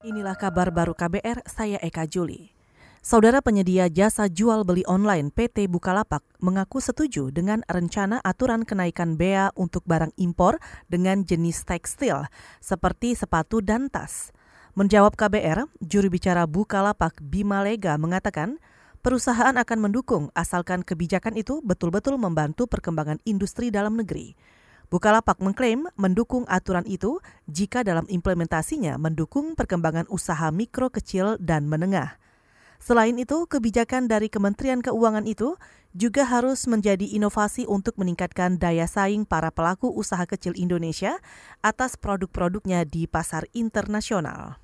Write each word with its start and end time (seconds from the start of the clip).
Inilah 0.00 0.32
kabar 0.32 0.72
baru 0.72 0.96
KBR, 0.96 1.44
saya 1.44 1.76
Eka 1.76 2.08
Juli. 2.08 2.56
Saudara 3.04 3.44
penyedia 3.44 3.84
jasa 3.92 4.32
jual 4.32 4.64
beli 4.64 4.80
online 4.88 5.28
PT 5.28 5.68
Bukalapak 5.68 6.24
mengaku 6.40 6.80
setuju 6.80 7.28
dengan 7.28 7.60
rencana 7.68 8.16
aturan 8.24 8.64
kenaikan 8.64 9.20
bea 9.20 9.52
untuk 9.60 9.84
barang 9.84 10.16
impor 10.16 10.56
dengan 10.88 11.20
jenis 11.20 11.68
tekstil 11.68 12.24
seperti 12.64 13.12
sepatu 13.12 13.60
dan 13.60 13.92
tas. 13.92 14.32
Menjawab 14.72 15.20
KBR, 15.20 15.68
juru 15.84 16.08
bicara 16.08 16.48
Bukalapak 16.48 17.20
Bima 17.20 17.60
Lega 17.60 18.00
mengatakan 18.00 18.56
perusahaan 19.04 19.52
akan 19.52 19.78
mendukung 19.84 20.32
asalkan 20.32 20.80
kebijakan 20.80 21.36
itu 21.36 21.60
betul-betul 21.60 22.16
membantu 22.16 22.64
perkembangan 22.64 23.20
industri 23.28 23.68
dalam 23.68 24.00
negeri. 24.00 24.32
Bukalapak 24.90 25.38
mengklaim 25.38 25.86
mendukung 25.94 26.42
aturan 26.50 26.82
itu 26.82 27.22
jika 27.46 27.86
dalam 27.86 28.10
implementasinya 28.10 28.98
mendukung 28.98 29.54
perkembangan 29.54 30.10
usaha 30.10 30.50
mikro 30.50 30.90
kecil 30.90 31.38
dan 31.38 31.70
menengah. 31.70 32.18
Selain 32.80 33.14
itu, 33.14 33.46
kebijakan 33.46 34.08
dari 34.10 34.26
Kementerian 34.26 34.82
Keuangan 34.82 35.28
itu 35.30 35.54
juga 35.94 36.26
harus 36.26 36.64
menjadi 36.70 37.06
inovasi 37.06 37.66
untuk 37.66 37.98
meningkatkan 37.98 38.56
daya 38.56 38.86
saing 38.86 39.26
para 39.26 39.50
pelaku 39.50 39.90
usaha 39.90 40.22
kecil 40.24 40.54
Indonesia 40.58 41.18
atas 41.62 41.98
produk-produknya 41.98 42.86
di 42.86 43.10
pasar 43.10 43.46
internasional. 43.54 44.59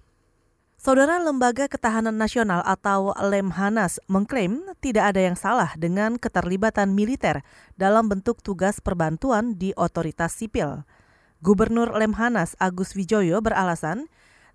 Saudara 0.87 1.19
Lembaga 1.19 1.67
Ketahanan 1.67 2.15
Nasional 2.15 2.63
atau 2.63 3.11
Lemhanas 3.19 3.99
mengklaim 4.07 4.63
tidak 4.79 5.11
ada 5.11 5.19
yang 5.19 5.35
salah 5.35 5.75
dengan 5.75 6.15
keterlibatan 6.15 6.95
militer 6.95 7.43
dalam 7.75 8.07
bentuk 8.07 8.39
tugas 8.39 8.79
perbantuan 8.79 9.59
di 9.59 9.75
otoritas 9.75 10.39
sipil. 10.39 10.87
Gubernur 11.43 11.91
Lemhanas 11.91 12.55
Agus 12.63 12.95
Wijoyo 12.95 13.43
beralasan 13.43 14.07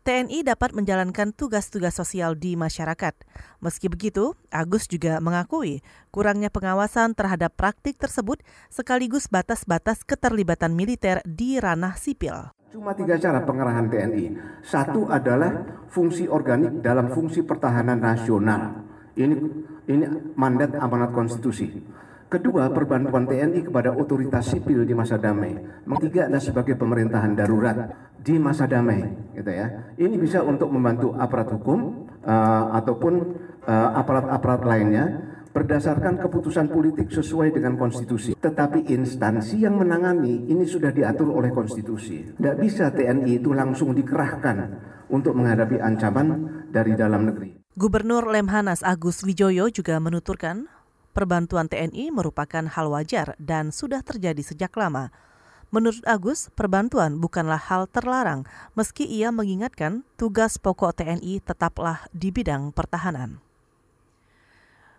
TNI 0.08 0.48
dapat 0.48 0.72
menjalankan 0.72 1.36
tugas-tugas 1.36 2.00
sosial 2.00 2.40
di 2.40 2.56
masyarakat. 2.56 3.12
Meski 3.60 3.92
begitu, 3.92 4.32
Agus 4.56 4.88
juga 4.88 5.20
mengakui 5.20 5.84
kurangnya 6.16 6.48
pengawasan 6.48 7.12
terhadap 7.12 7.60
praktik 7.60 8.00
tersebut 8.00 8.40
sekaligus 8.72 9.28
batas-batas 9.28 10.08
keterlibatan 10.08 10.80
militer 10.80 11.20
di 11.28 11.60
ranah 11.60 12.00
sipil. 12.00 12.56
Cuma 12.72 12.96
tiga 12.96 13.20
cara 13.20 13.44
pengerahan 13.44 13.92
TNI. 13.92 14.26
Satu 14.64 15.04
adalah 15.12 15.84
fungsi 15.92 16.24
organik 16.32 16.80
dalam 16.80 17.12
fungsi 17.12 17.44
pertahanan 17.44 18.00
nasional. 18.00 18.88
Ini 19.12 19.36
ini 19.92 20.06
mandat 20.40 20.80
amanat 20.80 21.12
konstitusi. 21.12 21.68
Kedua, 22.32 22.72
perbantuan 22.72 23.28
TNI 23.28 23.68
kepada 23.68 23.92
otoritas 23.92 24.48
sipil 24.48 24.88
di 24.88 24.96
masa 24.96 25.20
damai. 25.20 25.52
Ketiga 25.84 26.32
adalah 26.32 26.40
sebagai 26.40 26.80
pemerintahan 26.80 27.36
darurat 27.36 27.92
di 28.24 28.40
masa 28.40 28.72
damai, 28.72 29.04
gitu 29.36 29.52
ya. 29.52 29.92
Ini 30.00 30.16
bisa 30.16 30.40
untuk 30.40 30.72
membantu 30.72 31.12
aparat 31.20 31.52
hukum 31.52 32.08
uh, 32.24 32.72
ataupun 32.72 33.14
eh, 33.68 33.90
aparat-aparat 34.00 34.62
uh, 34.64 34.68
lainnya 34.72 35.06
berdasarkan 35.52 36.20
keputusan 36.24 36.72
politik 36.72 37.12
sesuai 37.12 37.52
dengan 37.52 37.76
konstitusi. 37.76 38.32
Tetapi 38.34 38.88
instansi 38.88 39.62
yang 39.62 39.76
menangani 39.76 40.48
ini 40.48 40.64
sudah 40.64 40.96
diatur 40.96 41.32
oleh 41.36 41.52
konstitusi. 41.52 42.36
Tidak 42.36 42.56
bisa 42.58 42.90
TNI 42.90 43.44
itu 43.44 43.52
langsung 43.52 43.92
dikerahkan 43.92 44.58
untuk 45.12 45.36
menghadapi 45.36 45.78
ancaman 45.84 46.68
dari 46.72 46.96
dalam 46.96 47.28
negeri. 47.28 47.60
Gubernur 47.76 48.28
Lemhanas 48.28 48.84
Agus 48.84 49.24
Wijoyo 49.24 49.68
juga 49.72 50.00
menuturkan 50.00 50.68
perbantuan 51.12 51.68
TNI 51.68 52.12
merupakan 52.12 52.64
hal 52.68 52.88
wajar 52.92 53.36
dan 53.40 53.76
sudah 53.76 54.00
terjadi 54.04 54.40
sejak 54.44 54.72
lama. 54.80 55.12
Menurut 55.72 56.04
Agus, 56.04 56.52
perbantuan 56.52 57.16
bukanlah 57.16 57.60
hal 57.60 57.88
terlarang, 57.88 58.44
meski 58.76 59.08
ia 59.08 59.32
mengingatkan 59.32 60.04
tugas 60.20 60.60
pokok 60.60 61.00
TNI 61.00 61.40
tetaplah 61.40 62.12
di 62.12 62.28
bidang 62.28 62.76
pertahanan. 62.76 63.40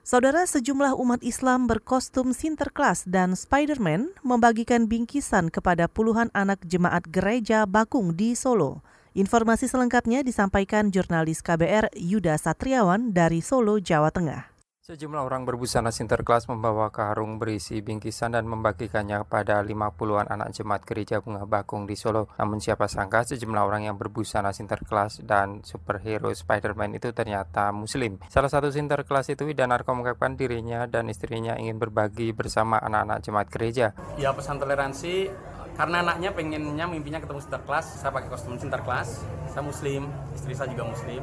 Saudara 0.02 0.42
sejumlah 0.42 0.98
umat 0.98 1.22
Islam 1.22 1.70
berkostum 1.70 2.34
Sinterklas 2.34 3.06
dan 3.06 3.38
Spider-Man 3.38 4.10
membagikan 4.26 4.90
bingkisan 4.90 5.46
kepada 5.46 5.86
puluhan 5.86 6.26
anak 6.34 6.58
jemaat 6.66 7.06
gereja 7.06 7.70
Bakung 7.70 8.18
di 8.18 8.34
Solo. 8.34 8.82
Informasi 9.14 9.70
selengkapnya 9.70 10.26
disampaikan 10.26 10.90
jurnalis 10.90 11.38
KBR 11.38 11.94
Yuda 11.94 12.34
Satriawan 12.34 13.14
dari 13.14 13.46
Solo, 13.46 13.78
Jawa 13.78 14.10
Tengah. 14.10 14.51
Sejumlah 14.82 15.22
orang 15.22 15.46
berbusana 15.46 15.94
Sinterklas 15.94 16.50
membawa 16.50 16.90
karung 16.90 17.38
berisi 17.38 17.78
bingkisan 17.78 18.34
dan 18.34 18.50
membagikannya 18.50 19.22
kepada 19.22 19.62
50-an 19.62 20.26
anak 20.26 20.58
jemaat 20.58 20.82
gereja 20.82 21.22
Bunga 21.22 21.46
Bakung 21.46 21.86
di 21.86 21.94
Solo. 21.94 22.26
Namun 22.34 22.58
siapa 22.58 22.90
sangka 22.90 23.22
sejumlah 23.22 23.62
orang 23.62 23.86
yang 23.86 23.94
berbusana 23.94 24.50
Sinterklas 24.50 25.22
dan 25.22 25.62
superhero 25.62 26.34
Spider-Man 26.34 26.98
itu 26.98 27.14
ternyata 27.14 27.70
muslim. 27.70 28.18
Salah 28.26 28.50
satu 28.50 28.74
Sinterklas 28.74 29.30
itu 29.30 29.46
Widanarko 29.46 29.94
mengungkapkan 29.94 30.34
dirinya 30.34 30.90
dan 30.90 31.06
istrinya 31.06 31.54
ingin 31.54 31.78
berbagi 31.78 32.34
bersama 32.34 32.82
anak-anak 32.82 33.22
jemaat 33.22 33.48
gereja. 33.54 33.94
Ya 34.18 34.34
pesan 34.34 34.58
toleransi 34.58 35.30
karena 35.78 36.02
anaknya 36.02 36.34
pengennya 36.34 36.90
mimpinya 36.90 37.22
ketemu 37.22 37.38
Sinterklas, 37.38 38.02
saya 38.02 38.10
pakai 38.10 38.34
kostum 38.34 38.58
Sinterklas. 38.58 39.22
Saya 39.46 39.62
muslim, 39.62 40.10
istri 40.34 40.58
saya 40.58 40.74
juga 40.74 40.90
muslim 40.90 41.22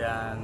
dan 0.00 0.40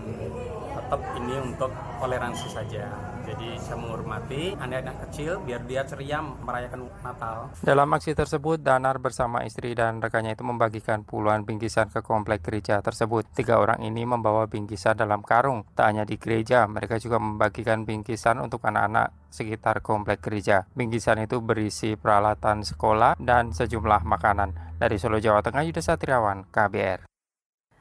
tetap 0.77 1.01
ini 1.17 1.35
untuk 1.41 1.73
toleransi 1.99 2.49
saja. 2.53 2.85
Jadi 3.27 3.59
saya 3.59 3.75
menghormati 3.75 4.55
anak-anak 4.55 5.11
kecil 5.11 5.43
biar 5.43 5.67
dia 5.67 5.83
ceria 5.83 6.23
merayakan 6.23 6.87
Natal. 7.03 7.51
Dalam 7.59 7.91
aksi 7.91 8.15
tersebut, 8.15 8.63
Danar 8.63 9.03
bersama 9.03 9.43
istri 9.43 9.75
dan 9.75 9.99
rekannya 9.99 10.39
itu 10.39 10.47
membagikan 10.47 11.03
puluhan 11.03 11.43
bingkisan 11.43 11.91
ke 11.91 12.07
komplek 12.07 12.47
gereja 12.47 12.79
tersebut. 12.79 13.27
Tiga 13.35 13.59
orang 13.59 13.83
ini 13.83 14.07
membawa 14.07 14.47
bingkisan 14.47 14.95
dalam 14.95 15.27
karung. 15.27 15.67
Tak 15.75 15.91
hanya 15.91 16.05
di 16.07 16.23
gereja, 16.23 16.71
mereka 16.71 17.03
juga 17.03 17.19
membagikan 17.19 17.83
bingkisan 17.83 18.39
untuk 18.39 18.63
anak-anak 18.63 19.11
sekitar 19.35 19.83
komplek 19.83 20.23
gereja. 20.23 20.71
Bingkisan 20.79 21.19
itu 21.19 21.43
berisi 21.43 21.99
peralatan 21.99 22.63
sekolah 22.63 23.19
dan 23.19 23.51
sejumlah 23.51 24.07
makanan. 24.07 24.79
Dari 24.79 25.03
Solo, 25.03 25.19
Jawa 25.19 25.43
Tengah, 25.43 25.67
Yuda 25.67 25.83
Satriawan, 25.83 26.47
KBR. 26.47 27.16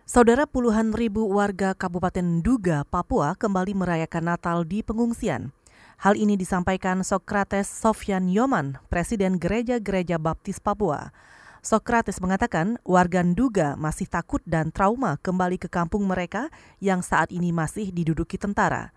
Saudara 0.05 0.45
puluhan 0.45 0.93
ribu 0.93 1.25
warga 1.33 1.73
Kabupaten 1.73 2.45
Duga, 2.45 2.85
Papua 2.85 3.33
kembali 3.33 3.73
merayakan 3.73 4.37
Natal 4.37 4.61
di 4.61 4.85
pengungsian. 4.85 5.49
Hal 5.97 6.13
ini 6.13 6.37
disampaikan 6.37 7.01
Sokrates 7.01 7.65
Sofyan 7.65 8.29
Yoman, 8.29 8.77
Presiden 8.93 9.41
Gereja-Gereja 9.41 10.21
Baptis 10.21 10.61
Papua. 10.61 11.09
Sokrates 11.65 12.21
mengatakan 12.21 12.77
warga 12.85 13.25
Nduga 13.25 13.73
masih 13.81 14.05
takut 14.05 14.45
dan 14.45 14.69
trauma 14.69 15.17
kembali 15.25 15.57
ke 15.57 15.73
kampung 15.73 16.05
mereka 16.05 16.53
yang 16.77 17.01
saat 17.01 17.33
ini 17.33 17.49
masih 17.49 17.89
diduduki 17.89 18.37
tentara. 18.37 18.93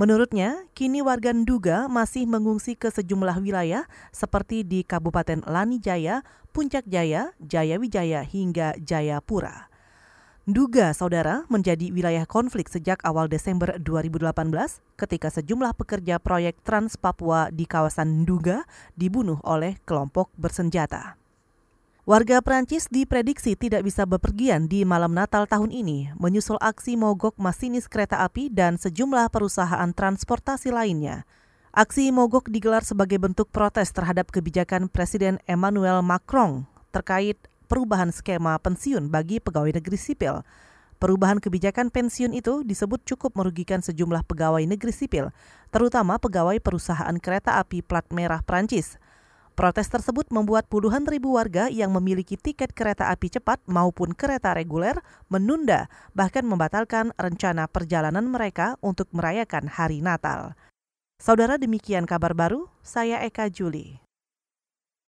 Menurutnya, 0.00 0.64
kini 0.72 1.04
warga 1.04 1.36
Nduga 1.36 1.92
masih 1.92 2.24
mengungsi 2.24 2.72
ke 2.72 2.88
sejumlah 2.88 3.36
wilayah 3.44 3.84
seperti 4.16 4.64
di 4.64 4.80
Kabupaten 4.80 5.44
Lanijaya, 5.44 6.24
Puncak 6.56 6.88
Jaya, 6.88 7.36
Jayawijaya 7.36 8.24
hingga 8.24 8.80
Jayapura. 8.80 9.67
Duga, 10.48 10.96
saudara, 10.96 11.44
menjadi 11.52 11.92
wilayah 11.92 12.24
konflik 12.24 12.72
sejak 12.72 13.04
awal 13.04 13.28
Desember 13.28 13.76
2018 13.84 14.32
ketika 14.96 15.28
sejumlah 15.28 15.76
pekerja 15.76 16.16
proyek 16.16 16.64
Trans 16.64 16.96
Papua 16.96 17.52
di 17.52 17.68
kawasan 17.68 18.24
Duga 18.24 18.64
dibunuh 18.96 19.44
oleh 19.44 19.76
kelompok 19.84 20.32
bersenjata. 20.40 21.20
Warga 22.08 22.40
Prancis 22.40 22.88
diprediksi 22.88 23.60
tidak 23.60 23.84
bisa 23.84 24.08
bepergian 24.08 24.72
di 24.72 24.88
malam 24.88 25.12
Natal 25.12 25.44
tahun 25.44 25.68
ini, 25.68 26.16
menyusul 26.16 26.56
aksi 26.64 26.96
mogok 26.96 27.36
masinis 27.36 27.84
kereta 27.84 28.24
api 28.24 28.48
dan 28.48 28.80
sejumlah 28.80 29.28
perusahaan 29.28 29.92
transportasi 29.92 30.72
lainnya. 30.72 31.28
Aksi 31.76 32.08
mogok 32.08 32.48
digelar 32.48 32.88
sebagai 32.88 33.20
bentuk 33.20 33.52
protes 33.52 33.92
terhadap 33.92 34.32
kebijakan 34.32 34.88
Presiden 34.88 35.44
Emmanuel 35.44 36.00
Macron 36.00 36.64
terkait 36.88 37.36
perubahan 37.68 38.08
skema 38.08 38.56
pensiun 38.56 39.12
bagi 39.12 39.38
pegawai 39.38 39.76
negeri 39.76 40.00
sipil. 40.00 40.40
Perubahan 40.98 41.38
kebijakan 41.38 41.94
pensiun 41.94 42.34
itu 42.34 42.66
disebut 42.66 43.06
cukup 43.06 43.38
merugikan 43.38 43.78
sejumlah 43.78 44.26
pegawai 44.26 44.66
negeri 44.66 44.90
sipil, 44.90 45.30
terutama 45.70 46.18
pegawai 46.18 46.58
perusahaan 46.58 47.14
kereta 47.22 47.62
api 47.62 47.86
plat 47.86 48.02
merah 48.10 48.42
Prancis. 48.42 48.98
Protes 49.54 49.90
tersebut 49.90 50.30
membuat 50.30 50.70
puluhan 50.70 51.02
ribu 51.06 51.34
warga 51.34 51.66
yang 51.66 51.90
memiliki 51.90 52.38
tiket 52.38 52.74
kereta 52.74 53.10
api 53.10 53.26
cepat 53.26 53.58
maupun 53.66 54.14
kereta 54.14 54.54
reguler 54.54 54.98
menunda 55.26 55.90
bahkan 56.14 56.46
membatalkan 56.46 57.10
rencana 57.18 57.66
perjalanan 57.66 58.26
mereka 58.26 58.78
untuk 58.82 59.10
merayakan 59.10 59.66
hari 59.66 59.98
Natal. 59.98 60.54
Saudara 61.18 61.58
demikian 61.58 62.06
kabar 62.06 62.38
baru, 62.38 62.70
saya 62.86 63.18
Eka 63.26 63.50
Juli. 63.50 63.98